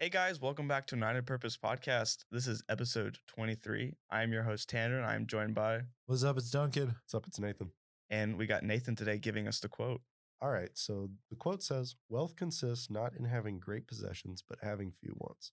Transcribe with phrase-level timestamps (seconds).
[0.00, 2.18] Hey guys, welcome back to United Purpose Podcast.
[2.30, 3.96] This is episode 23.
[4.10, 6.38] I am your host Tanner and I am joined by What's up?
[6.38, 6.94] It's Duncan.
[7.02, 7.26] What's up?
[7.26, 7.72] It's Nathan.
[8.08, 10.00] and we got Nathan today giving us the quote.
[10.40, 10.70] All right.
[10.74, 15.50] So the quote says, Wealth consists not in having great possessions, but having few wants.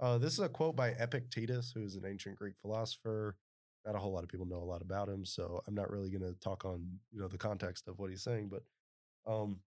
[0.00, 3.36] Uh, this is a quote by Epictetus, who is an ancient Greek philosopher.
[3.86, 6.10] Not a whole lot of people know a lot about him, so I'm not really
[6.10, 8.64] going to talk on you know the context of what he's saying, but
[9.32, 9.60] um,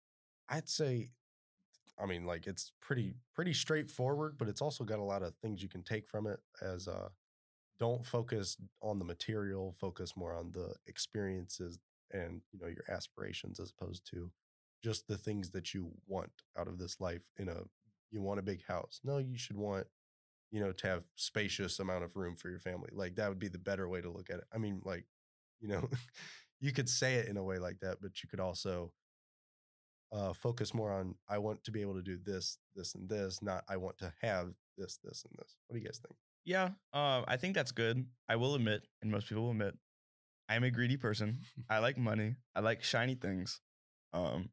[0.49, 1.11] I'd say,
[1.99, 5.63] I mean, like it's pretty pretty straightforward, but it's also got a lot of things
[5.63, 6.41] you can take from it.
[6.61, 7.09] As uh,
[7.79, 11.79] don't focus on the material, focus more on the experiences
[12.13, 14.31] and you know your aspirations as opposed to
[14.83, 17.57] just the things that you want out of this life in a
[18.11, 19.87] you want a big house no you should want
[20.51, 23.49] you know to have spacious amount of room for your family like that would be
[23.49, 25.05] the better way to look at it i mean like
[25.61, 25.89] you know
[26.61, 28.93] you could say it in a way like that but you could also
[30.17, 33.43] uh focus more on i want to be able to do this this and this
[33.43, 34.49] not i want to have
[34.79, 38.07] this this and this what do you guys think Yeah, uh, I think that's good.
[38.29, 39.75] I will admit, and most people will admit,
[40.49, 41.39] I am a greedy person.
[41.69, 42.37] I like money.
[42.55, 43.61] I like shiny things,
[44.13, 44.51] um,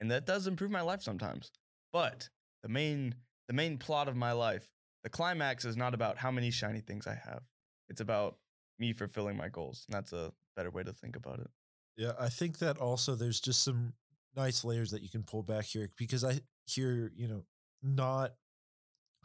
[0.00, 1.50] and that does improve my life sometimes.
[1.92, 2.30] But
[2.62, 3.14] the main
[3.48, 4.70] the main plot of my life,
[5.02, 7.42] the climax, is not about how many shiny things I have.
[7.90, 8.38] It's about
[8.78, 11.50] me fulfilling my goals, and that's a better way to think about it.
[11.98, 13.92] Yeah, I think that also there's just some
[14.36, 17.44] nice layers that you can pull back here because I hear, you know,
[17.82, 18.34] not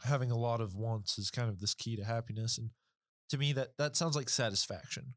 [0.04, 2.58] having a lot of wants is kind of this key to happiness.
[2.58, 2.70] And
[3.30, 5.14] to me, that that sounds like satisfaction.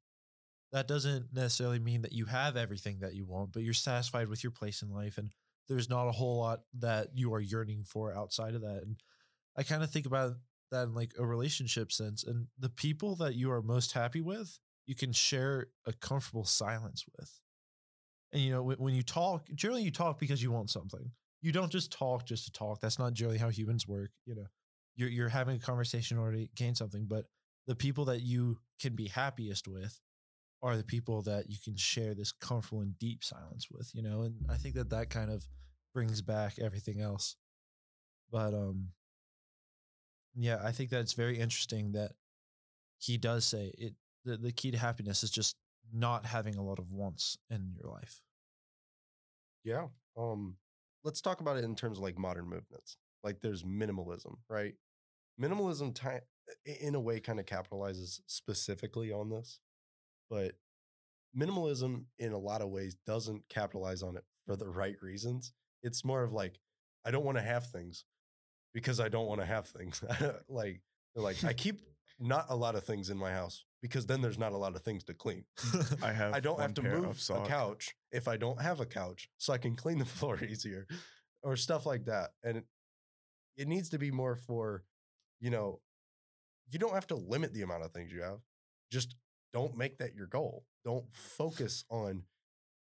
[0.71, 4.43] That doesn't necessarily mean that you have everything that you want, but you're satisfied with
[4.43, 5.17] your place in life.
[5.17, 5.29] And
[5.67, 8.81] there's not a whole lot that you are yearning for outside of that.
[8.83, 8.97] And
[9.55, 10.33] I kind of think about
[10.71, 12.23] that in like a relationship sense.
[12.23, 17.05] And the people that you are most happy with, you can share a comfortable silence
[17.17, 17.39] with.
[18.33, 21.11] And you know, when, when you talk, generally you talk because you want something.
[21.41, 22.81] You don't just talk just to talk.
[22.81, 24.09] That's not generally how humans work.
[24.25, 24.45] You know,
[24.95, 27.05] you're you're having a conversation order to gain something.
[27.07, 27.25] But
[27.67, 29.99] the people that you can be happiest with
[30.61, 33.91] are the people that you can share this comfortable and deep silence with.
[33.93, 35.45] You know, and I think that that kind of
[35.93, 37.35] brings back everything else.
[38.31, 38.89] But um,
[40.35, 42.13] yeah, I think that it's very interesting that
[42.97, 43.93] he does say it.
[44.25, 45.57] The, the key to happiness is just
[45.93, 48.21] not having a lot of wants in your life.
[49.63, 49.87] Yeah.
[50.17, 50.57] Um,
[51.03, 52.97] let's talk about it in terms of like modern movements.
[53.23, 54.73] Like there's minimalism, right?
[55.41, 59.59] Minimalism ti- in a way kind of capitalizes specifically on this,
[60.29, 60.53] but
[61.37, 65.53] minimalism in a lot of ways doesn't capitalize on it for the right reasons.
[65.83, 66.59] It's more of like
[67.05, 68.05] I don't want to have things
[68.73, 70.03] because I don't want to have things.
[70.49, 70.81] like
[71.15, 71.81] like I keep
[72.19, 74.81] not a lot of things in my house because then there's not a lot of
[74.81, 75.43] things to clean.
[76.01, 76.33] I have.
[76.33, 79.57] I don't have to move a couch if I don't have a couch, so I
[79.57, 80.87] can clean the floor easier,
[81.41, 82.31] or stuff like that.
[82.43, 82.65] And it,
[83.57, 84.83] it needs to be more for,
[85.39, 85.81] you know,
[86.71, 88.39] you don't have to limit the amount of things you have.
[88.91, 89.15] Just
[89.51, 90.65] don't make that your goal.
[90.85, 92.23] Don't focus on,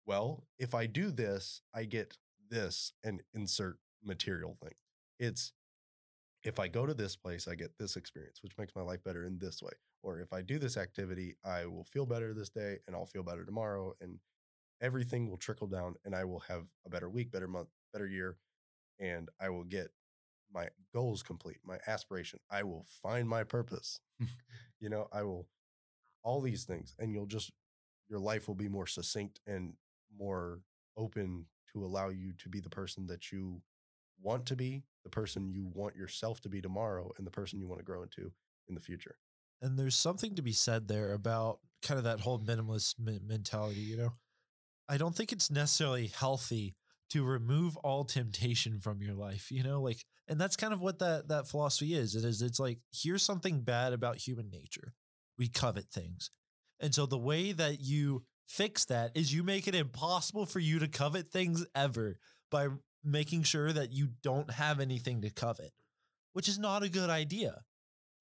[0.05, 2.17] well, if I do this, I get
[2.49, 4.73] this and insert material thing.
[5.19, 5.53] It's
[6.43, 9.25] if I go to this place, I get this experience, which makes my life better
[9.25, 9.73] in this way.
[10.03, 13.23] Or if I do this activity, I will feel better this day and I'll feel
[13.23, 13.93] better tomorrow.
[13.99, 14.19] And
[14.81, 18.37] everything will trickle down and I will have a better week, better month, better year.
[18.99, 19.89] And I will get
[20.53, 22.39] my goals complete, my aspiration.
[22.49, 23.99] I will find my purpose.
[24.79, 25.47] you know, I will,
[26.23, 26.95] all these things.
[26.99, 27.51] And you'll just,
[28.09, 29.73] your life will be more succinct and
[30.17, 30.61] more
[30.95, 33.61] open to allow you to be the person that you
[34.21, 37.67] want to be, the person you want yourself to be tomorrow, and the person you
[37.67, 38.31] want to grow into
[38.67, 39.15] in the future.
[39.61, 43.79] and there's something to be said there about kind of that whole minimalist men- mentality
[43.79, 44.13] you know?
[44.89, 46.75] I don't think it's necessarily healthy
[47.09, 49.81] to remove all temptation from your life you know?
[49.81, 53.23] Like and that's kind of what that that philosophy is it is it's like here's
[53.23, 54.93] something bad about human nature.
[55.37, 56.29] We covet things.
[56.79, 60.79] And so the way that you fix that is you make it impossible for you
[60.79, 62.19] to covet things ever
[62.51, 62.67] by
[63.07, 65.71] making sure that you don't have anything to covet
[66.37, 67.63] which is not a good idea.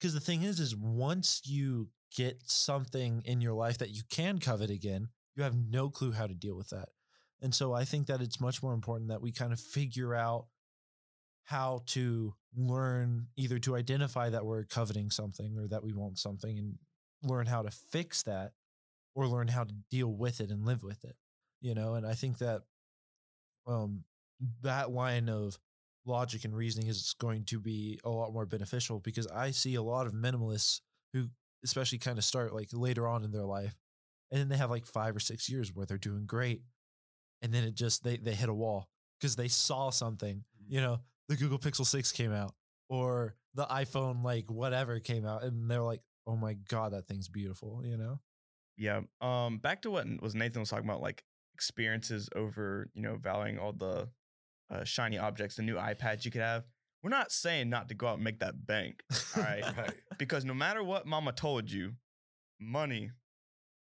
[0.01, 4.39] Because the thing is is once you get something in your life that you can
[4.39, 6.89] covet again you have no clue how to deal with that.
[7.43, 10.47] And so i think that it's much more important that we kind of figure out
[11.45, 16.59] how to learn either to identify that we're coveting something or that we want something
[16.59, 16.79] and
[17.23, 18.53] learn how to fix that
[19.15, 21.17] or learn how to deal with it and live with it
[21.61, 21.95] you know?
[21.97, 22.63] And i think that
[23.67, 24.05] um
[24.63, 25.59] that line of
[26.05, 29.83] logic and reasoning is going to be a lot more beneficial because I see a
[29.83, 30.81] lot of minimalists
[31.13, 31.29] who
[31.65, 33.75] especially kind of start like later on in their life
[34.31, 36.63] and then they have like 5 or 6 years where they're doing great
[37.43, 38.89] and then it just they they hit a wall
[39.19, 42.55] because they saw something, you know, the Google Pixel 6 came out
[42.89, 47.29] or the iPhone like whatever came out and they're like, "Oh my god, that thing's
[47.29, 48.21] beautiful," you know?
[48.77, 49.01] Yeah.
[49.21, 51.25] Um, back to what was Nathan was talking about, like
[51.55, 54.09] experiences over, you know, valuing all the
[54.71, 56.65] uh, shiny objects, the new iPads you could have.
[57.03, 59.03] We're not saying not to go out and make that bank,
[59.37, 59.63] all right?
[59.77, 59.93] Right.
[60.19, 61.93] because no matter what mama told you,
[62.61, 63.11] money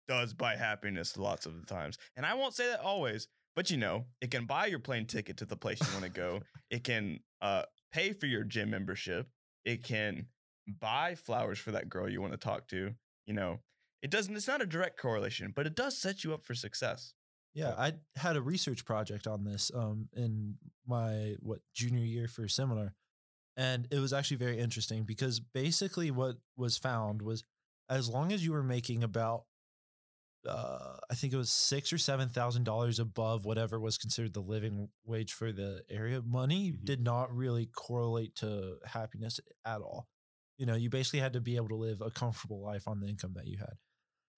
[0.07, 1.97] does buy happiness lots of the times.
[2.15, 5.37] And I won't say that always, but you know, it can buy your plane ticket
[5.37, 6.41] to the place you want to go.
[6.71, 9.27] It can uh, pay for your gym membership.
[9.65, 10.25] It can
[10.67, 12.95] buy flowers for that girl you want to talk to.
[13.27, 13.59] You know,
[14.01, 17.13] it doesn't, it's not a direct correlation, but it does set you up for success.
[17.55, 20.57] Yeah, I had a research project on this um in
[20.87, 22.95] my what junior year for seminar.
[23.57, 27.43] And it was actually very interesting because basically what was found was
[27.89, 29.45] as long as you were making about
[30.47, 34.41] uh I think it was six or seven thousand dollars above whatever was considered the
[34.41, 36.85] living wage for the area, money Mhm.
[36.85, 40.07] did not really correlate to happiness at all.
[40.57, 43.07] You know, you basically had to be able to live a comfortable life on the
[43.07, 43.77] income that you had.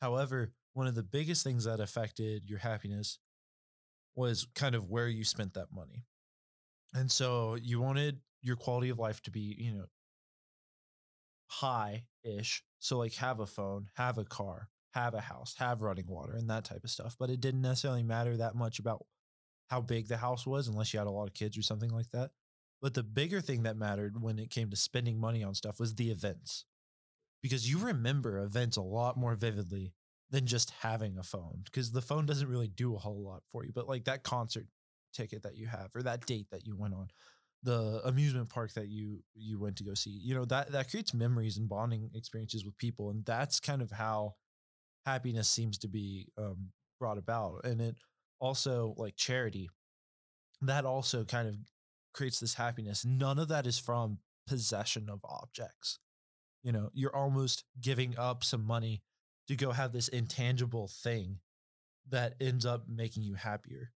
[0.01, 3.17] However, one of the biggest things that affected your happiness
[4.15, 6.05] was kind of where you spent that money.
[6.93, 9.85] And so you wanted your quality of life to be, you know,
[11.47, 12.63] high ish.
[12.77, 16.47] So, like, have a phone, have a car, have a house, have running water, and
[16.51, 17.15] that type of stuff.
[17.19, 19.03] But it didn't necessarily matter that much about
[19.71, 22.11] how big the house was, unless you had a lot of kids or something like
[22.11, 22.29] that.
[22.83, 25.95] But the bigger thing that mattered when it came to spending money on stuff was
[25.95, 26.65] the events.
[27.41, 29.93] Because you remember events a lot more vividly
[30.29, 33.63] than just having a phone because the phone doesn't really do a whole lot for
[33.63, 33.71] you.
[33.73, 34.67] But like that concert
[35.13, 37.07] ticket that you have or that date that you went on,
[37.63, 41.13] the amusement park that you you went to go see, you know, that that creates
[41.13, 43.09] memories and bonding experiences with people.
[43.09, 44.35] And that's kind of how
[45.05, 47.61] happiness seems to be um, brought about.
[47.63, 47.95] And it
[48.39, 49.69] also like charity,
[50.61, 51.55] that also kind of
[52.13, 53.05] creates this happiness.
[53.05, 55.99] None of that is from possession of objects.
[56.63, 59.03] You know, you're almost giving up some money
[59.47, 61.39] to go have this intangible thing
[62.09, 63.91] that ends up making you happier.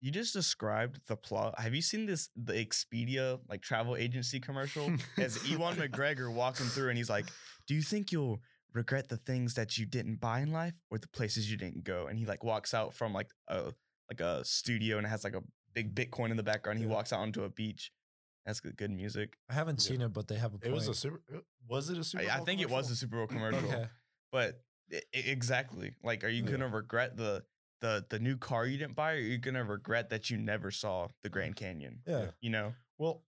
[0.00, 1.58] You just described the plot.
[1.58, 4.92] Have you seen this the Expedia like travel agency commercial?
[5.16, 7.26] As Ewan McGregor walking through and he's like,
[7.66, 8.40] "Do you think you'll
[8.72, 12.06] regret the things that you didn't buy in life or the places you didn't go?"
[12.06, 13.72] And he like walks out from like a
[14.08, 15.42] like a studio and it has like a
[15.74, 16.78] big Bitcoin in the background.
[16.78, 16.90] He Yeah.
[16.92, 17.90] walks out onto a beach.
[18.46, 19.36] That's good, good music.
[19.50, 19.88] I haven't Yeah.
[19.90, 20.66] seen it, but they have a point.
[20.66, 21.20] It was a super.
[21.68, 22.22] Was it a Super?
[22.22, 22.94] I, I Bowl think it was a?
[22.96, 23.68] Super Bowl commercial.
[23.68, 23.88] okay.
[24.32, 26.50] But i- exactly, like, are you Yeah.
[26.52, 27.44] gonna regret the
[27.80, 30.70] the the new car you didn't buy, or are you gonna regret that you never
[30.70, 32.02] saw the Grand Canyon?
[32.06, 32.32] Yeah.
[32.40, 33.24] You know, Well,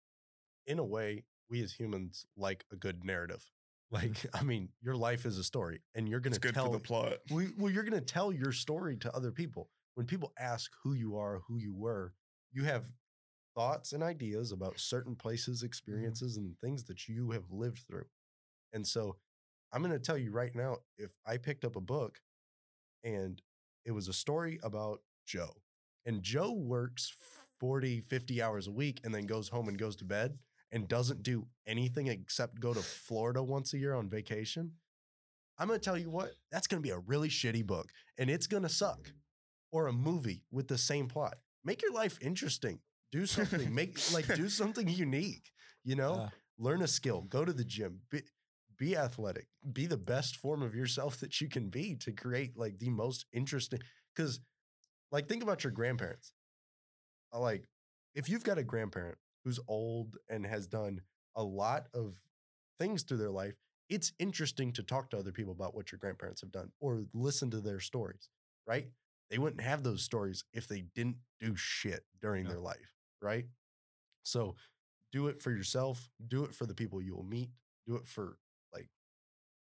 [0.67, 3.45] in a way, we as humans like a good narrative.
[3.93, 6.67] Like, I mean, your life is a story, and you're gonna it's good tell.
[6.67, 7.19] for the plot.
[7.29, 9.69] we, well, you're gonna tell your story to other people.
[9.95, 12.15] When people ask who you are, who you were,
[12.53, 12.93] you have
[13.57, 15.67] thoughts and ideas about certain places, mm-hmm.
[15.67, 18.07] experiences, and things that you have lived through.
[18.73, 19.17] And so,
[19.73, 22.21] I'm gonna tell you right now, if I picked up a book,
[23.05, 23.41] and
[23.85, 25.57] it was a story about Joe,
[26.07, 27.13] and Joe works
[27.61, 30.39] 40, 50 hours a week, and then goes home and goes to bed
[30.73, 34.73] and doesn't do anything except go to Florida once a year on vacation,
[35.59, 38.31] I'm going to tell you what, that's going to be a really shitty book and
[38.31, 39.13] it's going to suck.
[39.73, 41.37] Or a movie with the same plot.
[41.65, 42.81] Make your life interesting.
[43.13, 45.53] Do something, make like do something unique,
[45.85, 46.17] you know?
[46.17, 46.29] Yeah.
[46.59, 48.23] Learn a skill, go to the gym, be,
[48.81, 52.81] be athletic, be the best form of yourself that you can be to create like
[52.81, 53.81] the most interesting
[54.17, 54.41] cuz
[55.13, 56.35] like think about your grandparents.
[57.33, 57.69] Uh, Like
[58.15, 61.03] if you've got a grandparent who's old and has done
[61.37, 62.21] a lot of
[62.79, 63.55] things through their life,
[63.89, 67.51] it's interesting to talk to other people about what your grandparents have done or listen
[67.51, 68.31] to their stories,
[68.67, 68.89] right?
[69.31, 72.53] They wouldn't have those stories if they didn't do shit during Yeah.
[72.53, 73.47] their life, right?
[74.23, 74.57] So
[75.13, 77.51] do it for yourself, do it for the people you will meet,
[77.87, 78.39] do it for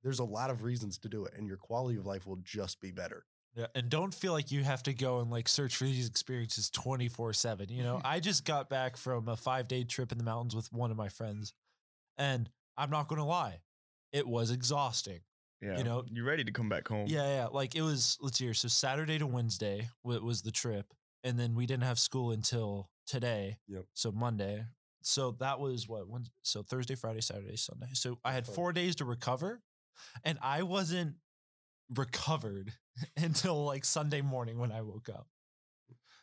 [0.04, 2.80] there's a lot of reasons to do it and your quality of life will just
[2.80, 3.25] be better.
[3.56, 6.70] Yeah, and don't feel like you have to go and like search for these experiences
[6.70, 7.70] 24/7.
[7.70, 10.90] You know, I just got back from a 5-day trip in the mountains with one
[10.90, 11.54] of my friends.
[12.18, 13.61] And I'm not going to lie,
[14.12, 15.20] it was exhausting.
[15.62, 17.06] Yeah, You know- you ready to come back home?
[17.08, 18.54] Yeah, yeah, like it was let's see here.
[18.54, 20.92] So Saturday to Wednesday wa- was the trip
[21.23, 23.58] and then we didn't have school until today.
[23.68, 23.84] Yep.
[23.94, 24.64] So Monday.
[25.02, 27.88] So that was what when so Thursday, Friday, Saturday, Sunday.
[27.94, 29.62] So I had 4 days to recover
[30.24, 31.14] and I wasn't
[31.94, 32.72] recovered
[33.16, 35.28] until like Sunday morning when I woke up.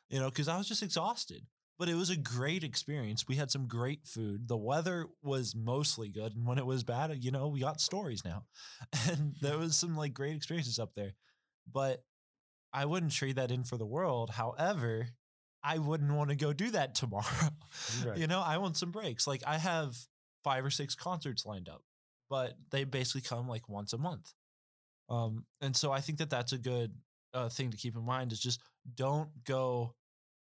[0.09, 1.45] You know, cuz I was just exhausted.
[1.79, 3.27] But it was a great experience.
[3.27, 4.47] We had some great food.
[4.47, 8.23] The weather was mostly good and when it was bad, you know, we got stories
[8.23, 8.45] now.
[9.09, 11.13] And there was some like great experiences up there.
[11.71, 12.03] But
[12.73, 14.29] I wouldn't trade that in for the world.
[14.31, 15.09] However,
[15.63, 17.25] I wouldn't want to go do that tomorrow.
[18.05, 18.17] Right.
[18.17, 19.27] You know, I want some breaks.
[19.27, 19.95] Like I have
[20.43, 21.83] five or six concerts lined up,
[22.31, 24.33] but they basically come like once a month.
[25.09, 26.93] Um, and so I think that that's a good
[27.33, 28.61] uh, thing to keep in mind is just
[28.95, 29.93] don't go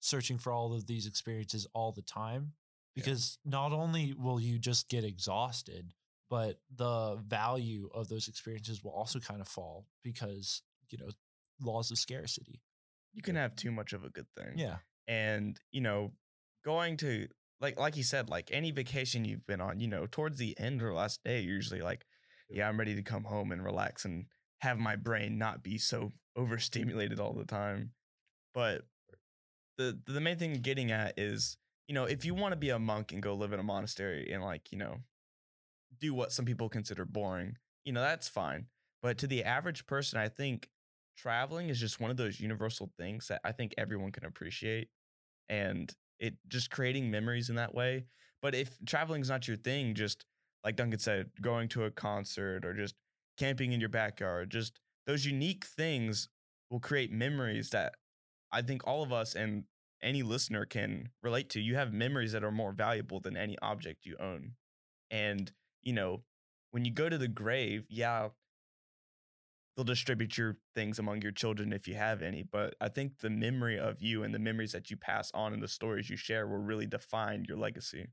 [0.01, 2.53] searching for all of these experiences all the time
[2.95, 3.03] Yeah.
[3.05, 5.93] because not only will you just get exhausted,
[6.29, 11.11] but the value of those experiences will also kind of fall because, you know,
[11.61, 12.61] laws of scarcity.
[13.15, 14.59] You can have too much of a good thing.
[14.59, 14.79] Yeah.
[15.09, 16.11] and you know
[16.65, 17.29] going to
[17.61, 20.83] like like you said like any vacation you've been on you know towards the end
[20.83, 22.05] or last day you're usually like
[22.51, 24.27] yeah i'm ready to come home and relax and
[24.61, 27.93] have my brain not be so overstimulated all the time.
[28.55, 28.83] But
[29.79, 31.59] the the main thing getting at is
[31.89, 34.33] you know if you want to be a monk and go live in a monastery
[34.33, 34.99] and like you know
[36.01, 38.67] do what some people consider boring you know that's fine.
[39.03, 40.69] But to the average person i think
[41.17, 44.89] traveling is just one of those universal things that i think everyone can appreciate.
[45.49, 48.07] And it just creating memories in that way.
[48.43, 50.25] But if traveling is not your thing, just
[50.65, 52.95] like Duncan said, going to a concert or just
[53.39, 56.29] camping in your backyard, just those unique things
[56.71, 57.95] will create memories that
[58.53, 59.65] I think all of us and
[60.03, 61.61] any listener can relate to.
[61.61, 64.53] You have memories that are more valuable than any object you own.
[65.11, 66.23] And, you know,
[66.71, 68.29] when you go to the grave, yeah,
[69.77, 72.43] they'll distribute your things among your children if you have any.
[72.43, 75.63] But I think the memory of you and the memories that you pass on and
[75.63, 78.07] the stories you share will really define your legacy.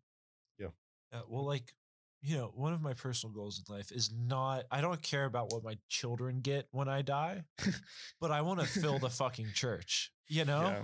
[1.13, 1.73] Uh, well, like,
[2.21, 5.51] you know, one of my personal goals in life is not, I don't care about
[5.51, 7.43] what my children get when I die,
[8.19, 10.61] but I want to fill the fucking church, you know?
[10.63, 10.83] Yeah.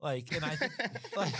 [0.00, 0.72] Like, and I think,
[1.16, 1.34] like,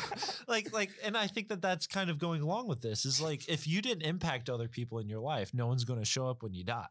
[0.49, 3.49] like, like, and I think that that's kind of going along with this is like,
[3.49, 6.43] if you didn't impact other people in your life, no one's going to show up
[6.43, 6.87] when you die,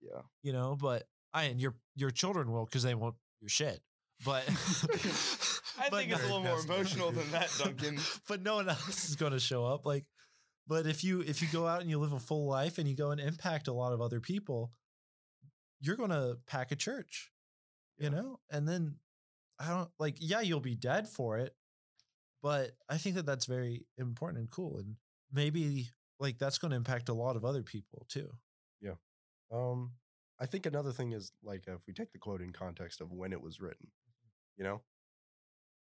[0.00, 0.20] Yeah.
[0.42, 0.76] you know?
[0.80, 3.80] But I, and your, your children will because they won't your shit.
[4.24, 4.52] But I
[5.90, 7.98] but think it's a little more emotional than that, Duncan.
[8.28, 10.06] but no one else is going to show up like
[10.66, 12.96] but if you if you go out and you live a full life and you
[12.96, 14.72] go and impact a lot of other people
[15.80, 17.30] you're going to pack a church
[17.98, 18.94] you know and then
[19.58, 21.54] i don't like yeah you'll be dead for it
[22.42, 24.96] but i think that that's very important and cool and
[25.32, 28.30] maybe like that's going to impact a lot of other people too
[28.80, 28.94] Yeah.
[29.52, 29.90] Um,
[30.40, 33.32] I think another thing is like if we take the quote in context of when
[33.32, 34.62] it was written, mm-hmm.
[34.62, 34.82] you know,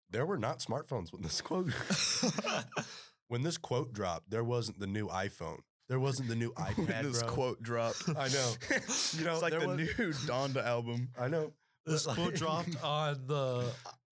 [0.09, 1.71] there were not smartphones when this quote
[3.27, 4.29] when this quote dropped.
[4.29, 5.59] There wasn't the new iPhone.
[5.89, 7.03] There wasn't the new when iPad.
[7.03, 7.31] this bro.
[7.31, 8.09] quote dropped.
[8.09, 8.53] I know.
[9.13, 11.09] you know, it's like the was- new Donda album.
[11.19, 11.51] I know.
[11.85, 13.65] this but, quote like- dropped on the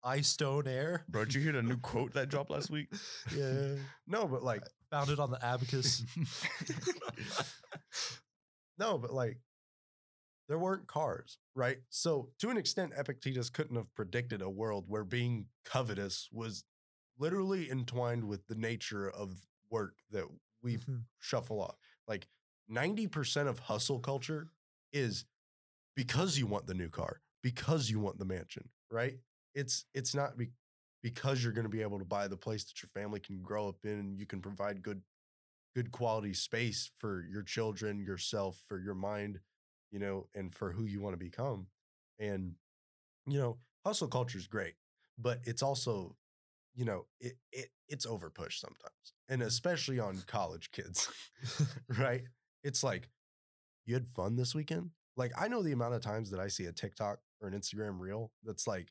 [0.05, 1.03] iStone Air.
[1.09, 2.87] Bro, did you hear the new quote that dropped last week?
[3.35, 3.75] Yeah.
[4.07, 6.05] No, but like Found it on the abacus.
[8.79, 9.37] no, but like
[10.47, 11.79] there weren't cars, right?
[11.89, 16.63] So to an extent, Epictetus couldn't have predicted a world where being covetous was
[17.17, 20.25] literally entwined with the nature of work that
[20.61, 21.05] we Mhm.
[21.19, 21.77] shuffle off.
[22.07, 22.27] Like
[22.67, 24.49] 90% of hustle culture
[24.93, 25.25] is
[25.95, 29.19] because you want the new car, because you want the mansion, right?
[29.55, 30.49] It's it's not be,
[31.01, 33.67] because you're going to be able to buy the place that your family can grow
[33.67, 35.01] up in and you can provide good
[35.75, 39.39] good quality space for your children, yourself, for your mind,
[39.91, 41.67] you know, and for who you want to become.
[42.19, 42.53] And
[43.25, 44.75] you know, hustle culture is great,
[45.17, 46.15] but it's also
[46.75, 49.13] you know, it, it it's overpushed sometimes.
[49.27, 51.09] And especially on college kids.
[51.97, 52.23] right?
[52.63, 53.09] It's like
[53.85, 54.91] you had fun this weekend?
[55.17, 57.99] Like I know the amount of times that I see a TikTok or an Instagram
[57.99, 58.89] reel that's like,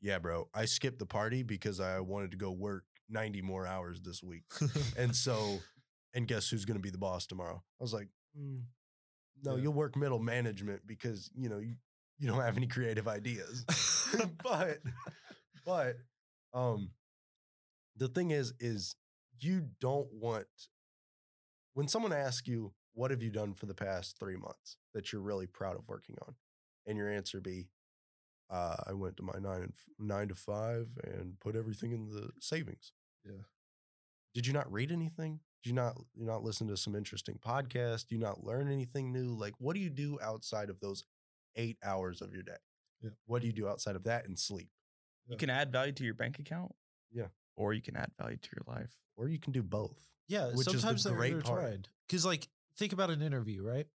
[0.00, 4.00] yeah, bro, I skipped the party because I wanted to go work 90 more hours
[4.00, 4.44] this week.
[4.96, 5.58] And so,
[6.14, 7.62] and guess who's going to be the boss tomorrow?
[7.80, 8.62] I was like, "Mm,
[9.42, 9.62] no, Yeah.
[9.64, 11.76] you'll work middle management because, you know, you,
[12.18, 13.64] you don't have any creative ideas.
[14.42, 14.78] but,
[15.64, 15.96] but,
[16.54, 16.90] um,
[17.96, 18.96] the thing is, is
[19.40, 20.46] you don't want,
[21.74, 25.20] when someone asks you, what have you done for the past three months that you're
[25.22, 26.34] really proud of working on?
[26.86, 27.68] And your answer be,
[28.50, 32.08] uh, I went to my nine and f- nine to five and put everything in
[32.10, 32.92] the savings.
[33.24, 33.42] Yeah.
[34.34, 35.40] Did you not read anything?
[35.66, 38.06] Did you not you not listen to some interesting podcast?
[38.06, 39.34] Do you not learn anything new?
[39.34, 41.02] Like, what do you do outside of those
[41.56, 42.52] eight hours of your day?
[43.02, 43.10] Yeah.
[43.24, 44.68] What do you do outside of that and sleep?
[45.26, 46.72] You can add value to your bank account.
[47.10, 47.26] Yeah.
[47.56, 48.92] Or you can add value to your life.
[49.16, 49.98] Or you can do both.
[50.28, 51.88] Yeah, Which is the sometimes they're great part.
[52.06, 52.46] Because, like,
[52.78, 53.86] think about an interview, right?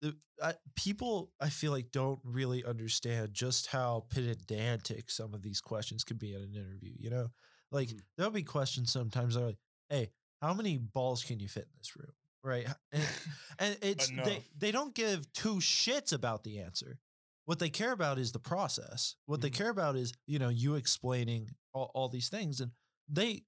[0.00, 5.60] The, I, people, I feel like, don't really understand just how pedantic some of these
[5.60, 6.94] questions can be in an interview.
[6.98, 7.28] You know,
[7.70, 8.00] like Mhm.
[8.16, 9.58] there'll be questions sometimes that are like,
[9.90, 10.10] "Hey,
[10.46, 12.66] how many balls can you fit in this room?" Right?
[12.92, 13.02] And,
[13.58, 14.44] and it's they, Enough.
[14.58, 16.98] they don't give two shits about the answer.
[17.46, 19.16] What they care about is the process.
[19.26, 19.54] What they Mhm.
[19.54, 22.72] care about is you know you explaining all, all these things, and
[23.08, 23.44] they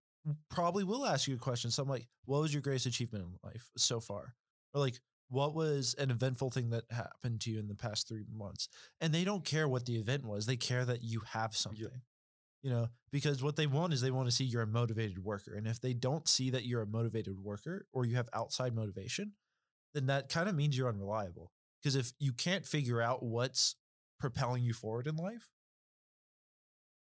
[0.51, 1.71] probably will ask you a question.
[1.71, 4.35] So I'm like, what was your greatest achievement in life so far?
[4.75, 8.25] Or like, what was an eventful thing that happened to you in the past three
[8.33, 8.69] months?
[9.01, 10.47] And they don't care what the event was.
[10.47, 12.03] They care that you have something.
[12.67, 15.55] You know, because what they want is they want to see you're a motivated worker.
[15.55, 19.35] And if they don't see that you're a motivated worker or you have outside motivation,
[19.95, 21.53] then that kind of means you're unreliable.
[21.81, 23.77] Because if you can't figure out what's
[24.19, 25.49] propelling you forward in life,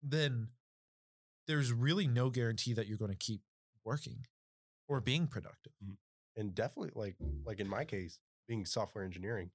[0.02, 0.48] then
[1.48, 3.42] there's really no guarantee that you're going to keep
[3.84, 4.26] working
[4.88, 5.74] or being productive.
[5.84, 5.96] Mm-hmm.
[6.38, 7.16] and definitely like
[7.46, 9.52] like in my case being software engineering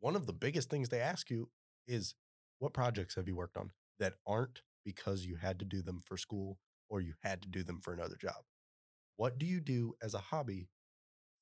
[0.00, 1.50] one of the biggest things they ask you
[1.86, 2.14] is
[2.58, 6.16] what projects have you worked on that aren't because you had to do them for
[6.16, 6.58] school
[6.88, 8.44] or you had to do them for another job.
[9.16, 10.68] What do you do as a hobby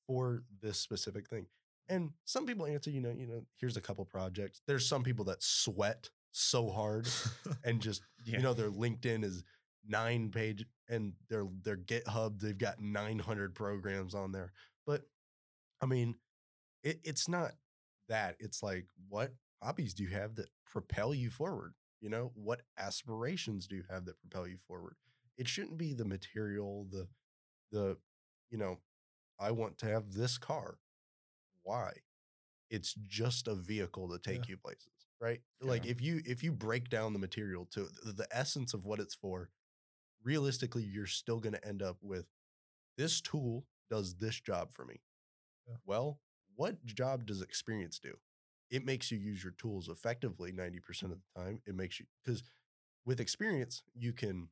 [0.07, 1.47] for this specific thing?
[1.89, 4.61] And some people answer you know you know here's a couple projects.
[4.67, 7.07] There's some people that sweat so hard
[7.65, 8.37] and just Yeah.
[8.37, 9.43] you know their linkedin is
[9.87, 14.51] nine page and their their github they've got 900 programs on there.
[14.85, 15.03] But
[15.81, 16.15] i mean
[16.83, 17.53] it, it's not
[18.09, 18.35] that.
[18.39, 23.67] It's like what hobbies do you have that propel you forward you know what aspirations
[23.67, 24.95] do you have that propel you forward?
[25.37, 27.07] It shouldn't be the material the
[27.71, 27.97] the
[28.49, 28.79] you know
[29.39, 30.77] i want to have this car.
[31.63, 31.91] Why?
[32.69, 34.51] It's just a vehicle to take Yeah.
[34.53, 34.87] you places
[35.21, 35.41] right?
[35.61, 38.99] Like if you if you break down the material to the, the essence of what
[38.99, 39.49] it's for
[40.23, 42.25] realistically you're still going to end up with
[42.97, 45.01] this tool does this job for me.
[45.67, 45.75] Yeah.
[45.85, 46.19] well
[46.55, 48.13] what job does experience do
[48.71, 51.61] it makes you use your tools effectively 90% of the time.
[51.67, 52.43] It makes you because
[53.05, 54.49] with experience you can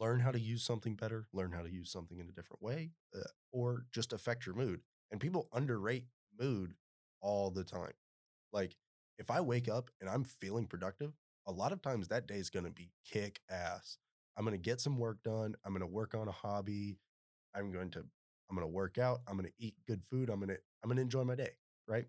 [0.00, 2.92] learn how to use something better learn how to use something in a different way
[3.16, 3.20] uh,
[3.52, 4.80] or just affect your mood
[5.10, 6.04] and people underrate
[6.38, 6.74] mood
[7.20, 7.92] all the time.
[8.52, 8.76] Like
[9.18, 11.12] if i wake up and i'm feeling productive
[11.46, 13.98] a lot of times that day is going to be kick ass.
[14.36, 16.98] I'm going to get some work done i'm going to work on a hobby
[17.54, 20.38] i'm going to i'm going to work out i'm going to eat good food i'm
[20.40, 21.50] going to i'm going to enjoy my day
[21.88, 22.06] right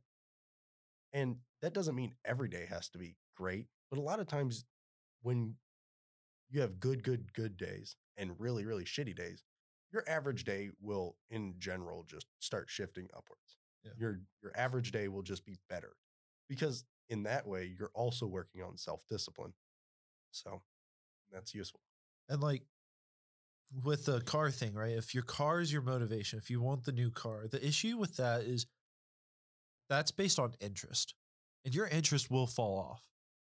[1.13, 4.65] and that doesn't mean every day has to be great but a lot of times
[5.21, 5.55] when
[6.49, 9.43] you have good good good days and really really shitty days
[9.91, 10.57] your average mm-hmm.
[10.67, 13.91] day will in general just start shifting upwards Yeah.
[13.97, 15.93] your your average day will just be better
[16.47, 19.53] because in that way you're also working on self-discipline
[20.31, 20.61] so
[21.31, 21.81] that's useful
[22.29, 22.63] And like
[23.83, 24.93] with the car thing, right?
[24.93, 28.17] If your car is your motivation, if you want the new car, the issue with
[28.17, 28.65] that is
[29.89, 31.15] that's based on interest.
[31.65, 33.03] And your interest will fall off.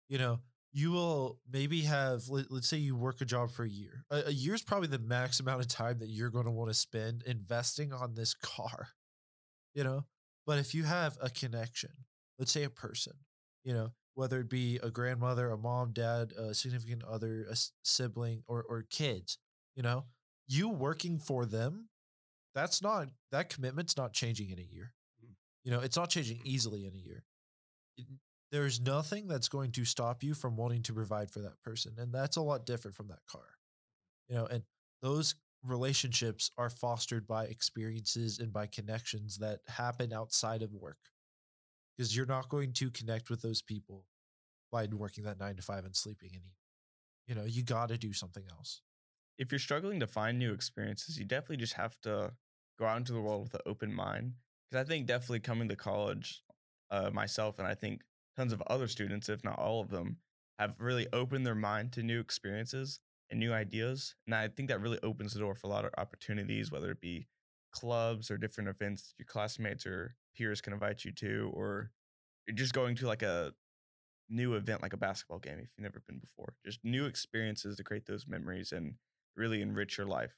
[0.09, 0.41] You know,
[0.73, 4.05] you will maybe have, let, us say you work a job for a year.
[4.11, 6.71] A, a year is probably the max amount of time that you're going to want
[6.71, 8.89] to spend investing on this car,
[9.75, 10.05] you know?
[10.47, 11.91] But if you have a connection,
[12.39, 13.13] let's say a person,
[13.63, 18.43] you know, whether it be a grandmother, a mom, dad, a significant other, a sibling,
[18.49, 19.39] or or kids,
[19.77, 20.05] you know,
[20.49, 21.89] you working for them,
[22.55, 24.93] that's not that commitment's not changing in a year.
[25.65, 27.25] You know, it's not changing easily in a year.
[27.99, 28.09] It-
[28.53, 32.13] there's nothing that's going to stop you from wanting to provide for that person, and
[32.15, 33.59] that's a lot different from that car.
[34.29, 34.65] You know, and
[35.03, 40.99] those relationships are fostered by experiences and by connections that happen outside of work
[41.97, 44.07] because you're not going to connect with those people
[44.73, 46.55] by working that nine to five and sleeping and eating.
[47.27, 48.83] You know, you got to do something else.
[49.39, 52.33] if you're struggling to find new experiences, you definitely just have to
[52.79, 54.35] go out into the world with an open mind.
[54.71, 56.43] Because I think definitely coming to college,
[56.91, 58.03] uh, myself and I think
[58.37, 60.19] tons of other students, if not all of them,
[60.59, 64.15] have really opened their mind to new experiences and new ideas.
[64.27, 67.01] And I think that really opens the door for a lot of opportunities, whether it
[67.01, 67.27] be
[67.73, 71.93] clubs or different events your classmates or peers can invite you to, or
[72.47, 73.53] you're just going to like a
[74.29, 76.55] new event like a basketball game if you've never been before.
[76.65, 78.95] Just new experiences to create those memories and
[79.37, 80.37] really enrich your life.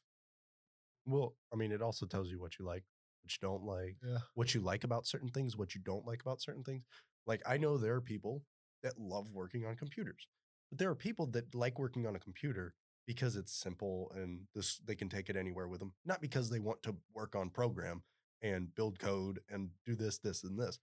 [1.06, 2.84] well i mean it also tells you what you like
[3.22, 4.18] what you don't like Yeah.
[4.34, 6.84] what you like about certain things, what you don't like about certain things.
[7.26, 8.44] Like I know there are people
[8.82, 10.26] that love working on computers,
[10.70, 12.74] but there are people that like working on a computer
[13.06, 16.60] because it's simple and this they can take it anywhere with them, not because they
[16.60, 18.02] want to work on program
[18.42, 20.78] and build code and do this, this, and this.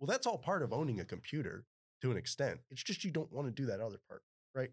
[0.00, 1.66] Well, that's all part of owning a computer
[2.02, 2.60] to an extent.
[2.70, 4.22] It's just you don't want to do that other part,
[4.54, 4.70] right?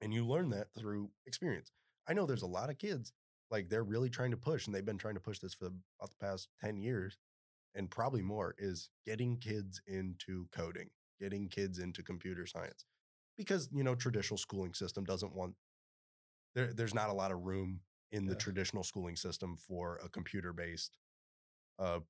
[0.00, 1.72] And you learn that through experience.
[2.08, 3.12] I know there's a lot of kids
[3.50, 5.74] like they're really trying to push and they've been trying to push this for the,
[5.98, 7.18] about the past 10 years
[7.74, 12.84] and probably more is getting kids into coding getting kids into computer science
[13.36, 15.54] because you know traditional schooling system doesn't want
[16.54, 17.80] there, there's not a lot of room
[18.12, 18.38] in the Yeah.
[18.38, 20.96] traditional schooling system for a computer based
[21.78, 22.00] uh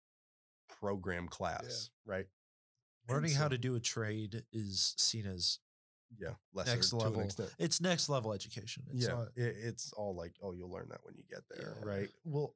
[0.68, 2.26] program class right?
[3.08, 5.58] And Learning how to do a trade is seen as
[6.18, 7.20] yeah, lesser Next to level.
[7.20, 7.54] an extent.
[7.58, 8.84] It's next level education.
[8.92, 11.74] It's yeah, not, it, it's all like, oh, you'll learn that when you get there,
[11.82, 11.88] Yeah.
[11.88, 12.08] right?
[12.24, 12.54] Well,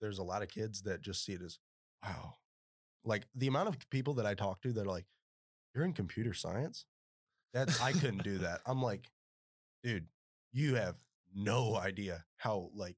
[0.00, 1.58] there's a lot of kids that just see it as,
[2.04, 2.34] wow,
[3.04, 5.06] like the amount of people that I talk to that are like,
[5.74, 6.86] you're in computer science.
[7.52, 8.60] That I couldn't do that.
[8.66, 9.08] I'm like,
[9.84, 10.06] dude,
[10.52, 10.96] you have
[11.34, 12.96] no idea how like,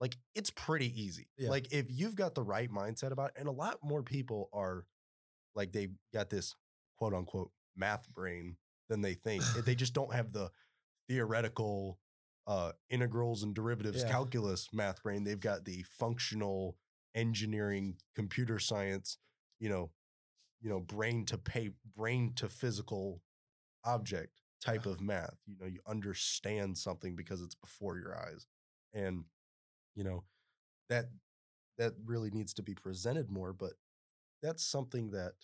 [0.00, 1.28] like it's pretty easy.
[1.36, 1.50] Yeah.
[1.50, 4.86] Like if you've got the right mindset about, it, and a lot more people are,
[5.54, 6.54] like they got this
[6.98, 8.56] quote unquote math brain
[8.88, 9.42] than they think.
[9.64, 10.50] they just don't have the
[11.08, 11.98] theoretical
[12.46, 14.08] uh, integrals and derivatives Yeah.
[14.08, 15.24] calculus math brain.
[15.24, 16.76] They've got the functional
[17.14, 19.18] engineering, computer science,
[19.58, 19.90] you know,
[20.60, 23.22] you know, brain to pay, brain to physical
[23.84, 25.36] object type of math.
[25.46, 28.46] You know, you understand something because it's before your eyes,
[28.94, 29.24] and
[29.94, 30.24] you know
[30.88, 31.06] that
[31.78, 33.52] that really needs to be presented more.
[33.52, 33.72] But
[34.42, 35.34] that's something that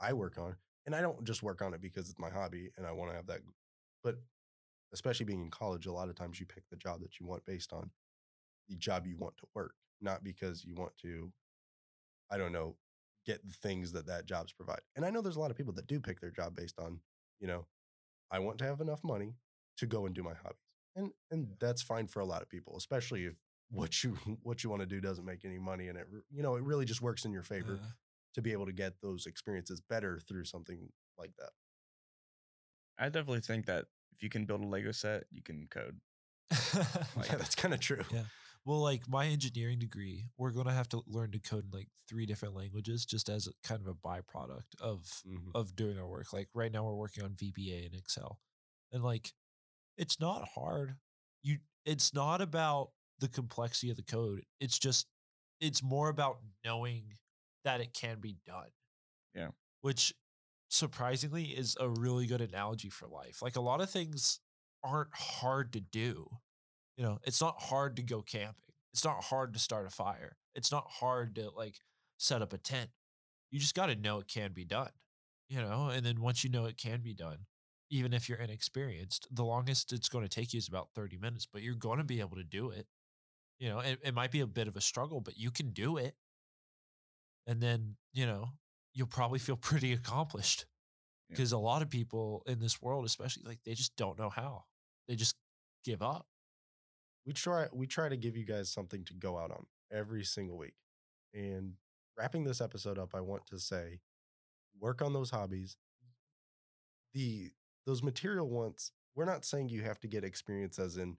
[0.00, 2.86] I work on, and I don't just work on it because it's my hobby and
[2.86, 3.40] I want to have that.
[4.02, 4.16] But
[4.92, 7.44] especially being in college, a lot of times you pick the job that you want
[7.44, 7.90] based on
[8.68, 11.32] the job you want to work, not because you want to,
[12.30, 12.76] I don't know,
[13.26, 14.80] get the things that that jobs provide.
[14.94, 17.00] And I know there's a lot of people that do pick their job based on,
[17.40, 17.66] you know,
[18.30, 19.34] I want to have enough money
[19.78, 20.56] to go and do my hobbies.
[20.94, 23.34] And and that's fine for a lot of people, especially if
[23.70, 26.54] what you what you want to do doesn't make any money and it you know,
[26.54, 27.86] it really just works in your favor uh,
[28.36, 31.50] to be able to get those experiences better through something like that.
[32.98, 35.98] I definitely think that if you can build a Lego set, you can code.
[37.16, 38.02] Like- yeah, that's kind of true.
[38.12, 38.22] Yeah.
[38.64, 41.88] Well, like my engineering degree, we're going to have to learn to code in like
[42.08, 45.52] three different languages just as a kind of a byproduct of Mhm.
[45.54, 46.32] of doing our work.
[46.32, 48.40] Like right now we're working on VBA and Excel.
[48.92, 49.32] And like
[49.96, 50.96] it's not hard.
[51.42, 54.44] You it's not about the complexity of the code.
[54.60, 55.06] It's just
[55.60, 57.14] it's more about knowing
[57.66, 58.70] that it can be done.
[59.34, 59.48] Yeah.
[59.82, 60.14] Which
[60.68, 63.42] surprisingly is a really good analogy for life.
[63.42, 64.38] Like a lot of things
[64.84, 66.28] aren't hard to do.
[66.96, 68.72] You know, it's not hard to go camping.
[68.94, 70.36] It's not hard to start a fire.
[70.54, 71.74] It's not hard to like
[72.18, 72.90] set up a tent.
[73.50, 74.90] You just got to know it can be done,
[75.48, 75.90] you know?
[75.92, 77.46] And then once you know it can be done,
[77.90, 81.46] even if you're inexperienced, the longest it's going to take you is about 30 minutes,
[81.52, 82.86] but you're going to be able to do it.
[83.58, 85.96] You know, it, it might be a bit of a struggle, but you can do
[85.96, 86.14] it.
[87.46, 88.48] And then, you know,
[88.92, 90.66] you'll probably feel pretty accomplished
[91.28, 91.34] Yeah.
[91.36, 94.64] because a lot of people in this world, especially, like they just don't know how.
[95.08, 95.36] They just
[95.84, 96.26] give up.
[97.24, 100.56] we try we try to give you guys something to go out on every single
[100.56, 100.74] week.
[101.34, 101.74] And
[102.16, 104.00] wrapping this episode up, I want to say
[104.80, 105.76] work on those hobbies.
[107.14, 107.50] The
[107.86, 111.16] those material ones, we're not saying you have to get experience as in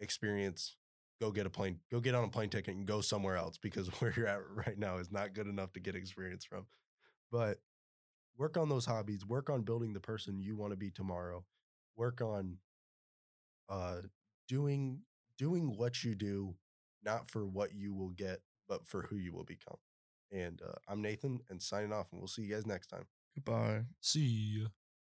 [0.00, 0.76] experience
[1.22, 3.88] go get a plane go get on a plane ticket and go somewhere else because
[4.00, 6.66] where you're at right now is not good enough to get experience from.
[7.30, 7.58] But
[8.36, 11.44] work on those hobbies, work on building the person you want to be tomorrow.
[11.96, 12.58] Work on
[13.68, 14.00] uh
[14.48, 15.00] doing
[15.38, 16.54] doing what you do
[17.04, 19.76] not for what you will get but for who you will become
[20.32, 23.84] and uh, i'm nathan and signing off and we'll see you guys next time Goodbye.
[24.00, 24.68] See ya.